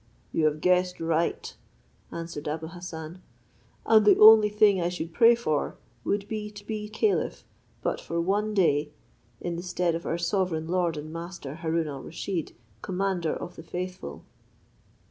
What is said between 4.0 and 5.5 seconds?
the only thing I should pray